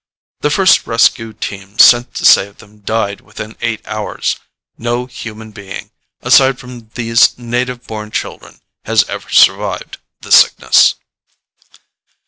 [0.39, 4.35] The first rescue team sent to save them died within eight hours.
[4.75, 10.95] No human being, aside from these native born children, has ever survived the Sickness."